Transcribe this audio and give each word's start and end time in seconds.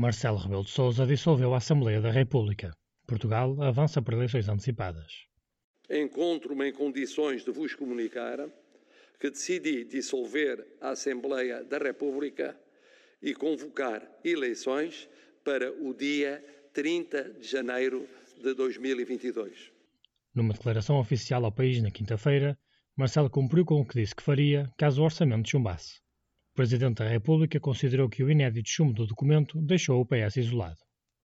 Marcelo 0.00 0.38
Rebelo 0.38 0.64
de 0.64 0.70
Sousa 0.70 1.06
dissolveu 1.06 1.52
a 1.52 1.58
Assembleia 1.58 2.00
da 2.00 2.10
República. 2.10 2.74
Portugal 3.06 3.54
avança 3.60 4.00
para 4.00 4.16
eleições 4.16 4.48
antecipadas. 4.48 5.26
Encontro-me 5.90 6.70
em 6.70 6.72
condições 6.72 7.44
de 7.44 7.50
vos 7.50 7.74
comunicar 7.74 8.48
que 9.20 9.28
decidi 9.28 9.84
dissolver 9.84 10.66
a 10.80 10.90
Assembleia 10.90 11.62
da 11.64 11.76
República 11.76 12.58
e 13.20 13.34
convocar 13.34 14.00
eleições 14.24 15.06
para 15.44 15.70
o 15.70 15.92
dia 15.92 16.42
30 16.72 17.34
de 17.34 17.46
janeiro 17.46 18.08
de 18.42 18.54
2022. 18.54 19.70
Numa 20.34 20.54
declaração 20.54 20.98
oficial 20.98 21.44
ao 21.44 21.52
país 21.52 21.82
na 21.82 21.90
quinta-feira, 21.90 22.58
Marcelo 22.96 23.28
cumpriu 23.28 23.66
com 23.66 23.82
o 23.82 23.86
que 23.86 24.00
disse 24.00 24.16
que 24.16 24.22
faria 24.22 24.72
caso 24.78 25.02
o 25.02 25.04
orçamento 25.04 25.50
chumbasse. 25.50 26.00
O 26.60 26.62
Presidente 26.62 26.98
da 27.02 27.08
República 27.08 27.58
considerou 27.58 28.06
que 28.06 28.22
o 28.22 28.30
inédito 28.30 28.68
chumbo 28.68 28.92
do 28.92 29.06
documento 29.06 29.58
deixou 29.62 29.98
o 29.98 30.04
PS 30.04 30.36
isolado. 30.36 30.76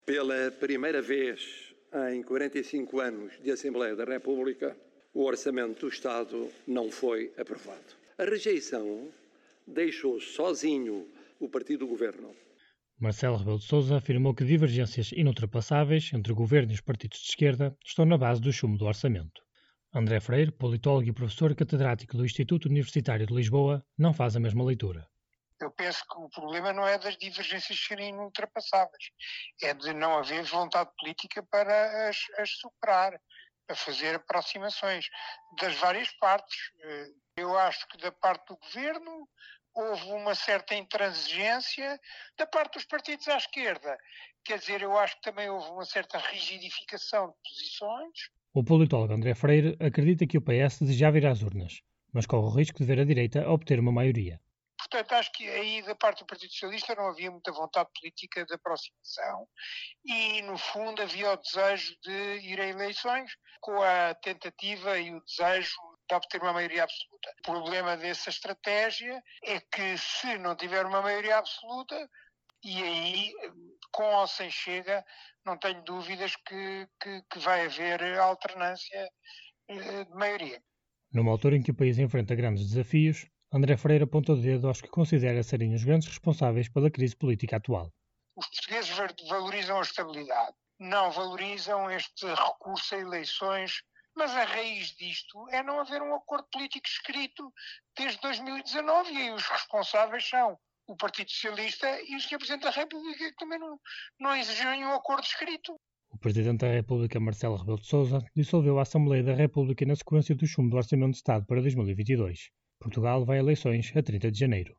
Pela 0.05 0.51
primeira 0.51 1.01
vez 1.01 1.73
em 2.13 2.21
45 2.21 2.99
anos 2.99 3.31
de 3.41 3.49
Assembleia 3.49 3.95
da 3.95 4.03
República, 4.03 4.75
o 5.13 5.23
Orçamento 5.23 5.79
do 5.79 5.87
Estado 5.87 6.49
não 6.67 6.91
foi 6.91 7.31
aprovado. 7.37 7.95
A 8.17 8.25
rejeição 8.25 9.07
deixou 9.65 10.19
sozinho 10.19 11.07
o 11.39 11.47
partido 11.47 11.85
do 11.85 11.87
governo. 11.87 12.35
Marcelo 12.99 13.37
Rebelo 13.37 13.59
de 13.59 13.63
Sousa 13.63 13.95
afirmou 13.95 14.33
que 14.33 14.43
divergências 14.43 15.13
inultrapassáveis 15.13 16.11
entre 16.13 16.33
o 16.33 16.35
governo 16.35 16.73
e 16.73 16.75
os 16.75 16.81
partidos 16.81 17.19
de 17.19 17.29
esquerda 17.29 17.73
estão 17.85 18.03
na 18.03 18.17
base 18.17 18.41
do 18.41 18.51
chumbo 18.51 18.77
do 18.77 18.83
orçamento. 18.83 19.41
André 19.93 20.19
Freire, 20.19 20.51
politólogo 20.51 21.07
e 21.07 21.13
professor 21.13 21.55
catedrático 21.55 22.17
do 22.17 22.25
Instituto 22.25 22.65
Universitário 22.67 23.25
de 23.25 23.33
Lisboa, 23.33 23.81
não 23.97 24.13
faz 24.13 24.35
a 24.35 24.39
mesma 24.41 24.65
leitura. 24.65 25.09
Eu 25.61 25.71
penso 25.71 26.03
que 26.07 26.17
o 26.17 26.29
problema 26.29 26.73
não 26.73 26.87
é 26.87 26.97
das 26.97 27.17
divergências 27.17 27.79
serem 27.79 28.17
ultrapassáveis, 28.17 29.11
é 29.61 29.73
de 29.73 29.93
não 29.93 30.17
haver 30.17 30.43
vontade 30.43 30.89
política 30.99 31.43
para 31.43 32.09
as, 32.09 32.17
as 32.39 32.49
superar, 32.51 33.19
para 33.67 33.75
fazer 33.75 34.15
aproximações 34.15 35.05
das 35.59 35.75
várias 35.75 36.11
partes. 36.17 36.57
Eh, 36.79 37.07
eu 37.37 37.57
acho 37.57 37.87
que 37.87 37.97
da 37.97 38.11
parte 38.11 38.47
do 38.47 38.57
governo 38.57 39.27
houve 39.73 40.11
uma 40.11 40.35
certa 40.35 40.75
intransigência, 40.75 41.99
da 42.37 42.45
parte 42.45 42.73
dos 42.73 42.85
partidos 42.85 43.27
à 43.27 43.37
esquerda. 43.37 43.97
Quer 44.43 44.59
dizer, 44.59 44.81
eu 44.81 44.97
acho 44.97 45.15
que 45.15 45.21
também 45.21 45.49
houve 45.49 45.69
uma 45.69 45.85
certa 45.85 46.17
rigidificação 46.17 47.27
de 47.27 47.33
posições. 47.49 48.29
O 48.53 48.63
politólogo 48.63 49.13
André 49.13 49.33
Freire 49.33 49.77
acredita 49.79 50.27
que 50.27 50.37
o 50.37 50.41
PS 50.41 50.79
desejava 50.79 51.17
ir 51.17 51.25
às 51.25 51.41
urnas, 51.41 51.81
mas 52.11 52.25
corre 52.25 52.47
o 52.47 52.49
risco 52.49 52.79
de 52.79 52.85
ver 52.85 52.99
a 52.99 53.05
direita 53.05 53.47
obter 53.49 53.79
uma 53.79 53.91
maioria. 53.91 54.41
Portanto, 54.91 55.13
acho 55.13 55.31
que 55.31 55.49
aí 55.49 55.81
da 55.83 55.95
parte 55.95 56.19
do 56.19 56.25
Partido 56.25 56.51
Socialista 56.51 56.93
não 56.93 57.07
havia 57.07 57.31
muita 57.31 57.49
vontade 57.53 57.89
política 57.97 58.45
de 58.45 58.53
aproximação 58.53 59.47
e, 60.03 60.41
no 60.41 60.57
fundo, 60.57 61.01
havia 61.01 61.31
o 61.31 61.37
desejo 61.37 61.95
de 62.03 62.39
ir 62.39 62.59
a 62.59 62.67
eleições 62.67 63.31
com 63.61 63.81
a 63.81 64.13
tentativa 64.15 64.99
e 64.99 65.15
o 65.15 65.23
desejo 65.23 65.77
de 66.09 66.15
obter 66.15 66.41
uma 66.41 66.51
maioria 66.51 66.83
absoluta. 66.83 67.33
O 67.39 67.51
problema 67.53 67.95
dessa 67.95 68.29
estratégia 68.29 69.23
é 69.45 69.61
que, 69.61 69.97
se 69.97 70.37
não 70.39 70.57
tiver 70.57 70.85
uma 70.85 71.01
maioria 71.01 71.37
absoluta, 71.37 72.09
e 72.61 72.83
aí, 72.83 73.33
com 73.93 74.13
ou 74.13 74.27
sem 74.27 74.51
chega, 74.51 75.05
não 75.45 75.57
tenho 75.57 75.81
dúvidas 75.83 76.35
que, 76.35 76.87
que, 77.01 77.23
que 77.31 77.39
vai 77.39 77.65
haver 77.65 78.19
alternância 78.19 79.09
eh, 79.69 80.03
de 80.03 80.11
maioria. 80.11 80.61
Numa 81.13 81.31
altura 81.31 81.55
em 81.55 81.63
que 81.63 81.71
o 81.71 81.75
país 81.75 81.97
enfrenta 81.97 82.35
grandes 82.35 82.67
desafios, 82.69 83.25
André 83.53 83.75
Freire 83.75 84.05
apontou 84.05 84.37
o 84.37 84.41
dedo 84.41 84.69
aos 84.69 84.79
que 84.79 84.87
considera 84.87 85.43
serem 85.43 85.73
os 85.73 85.83
grandes 85.83 86.07
responsáveis 86.07 86.69
pela 86.69 86.89
crise 86.89 87.17
política 87.17 87.57
atual. 87.57 87.91
Os 88.33 88.47
portugueses 88.47 88.95
valorizam 89.27 89.77
a 89.77 89.81
estabilidade, 89.81 90.55
não 90.79 91.11
valorizam 91.11 91.91
este 91.91 92.27
recurso 92.27 92.95
a 92.95 92.99
eleições, 92.99 93.83
mas 94.15 94.31
a 94.31 94.45
raiz 94.45 94.95
disto 94.95 95.49
é 95.49 95.61
não 95.61 95.81
haver 95.81 96.01
um 96.01 96.15
acordo 96.15 96.47
político 96.49 96.87
escrito 96.87 97.53
desde 97.97 98.21
2019 98.21 99.11
e 99.11 99.31
os 99.31 99.45
responsáveis 99.45 100.25
são 100.29 100.57
o 100.87 100.95
Partido 100.95 101.29
Socialista 101.29 101.87
e 102.03 102.15
o 102.15 102.21
Sr. 102.21 102.37
Presidente 102.37 102.63
da 102.63 102.71
República, 102.71 103.31
que 103.31 103.35
também 103.35 103.59
não, 103.59 103.77
não 104.17 104.33
exigiram 104.33 104.71
nenhum 104.71 104.93
acordo 104.93 105.25
escrito. 105.25 105.75
O 106.09 106.17
Presidente 106.17 106.61
da 106.61 106.71
República, 106.71 107.19
Marcelo 107.19 107.57
Rebelo 107.57 107.81
de 107.81 107.87
Sousa, 107.87 108.25
dissolveu 108.33 108.79
a 108.79 108.83
Assembleia 108.83 109.23
da 109.23 109.33
República 109.33 109.85
na 109.85 109.95
sequência 109.97 110.35
do 110.35 110.47
chumbo 110.47 110.69
do 110.69 110.77
Orçamento 110.77 111.11
de 111.11 111.17
Estado 111.17 111.45
para 111.45 111.59
2022. 111.59 112.49
Portugal 112.81 113.23
vai 113.23 113.37
a 113.37 113.41
eleições 113.41 113.93
a 113.95 114.01
30 114.01 114.31
de 114.31 114.39
janeiro. 114.39 114.75